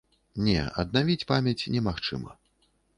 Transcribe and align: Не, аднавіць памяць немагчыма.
Не, 0.47 0.63
аднавіць 0.85 1.27
памяць 1.35 1.57
немагчыма. 1.77 2.31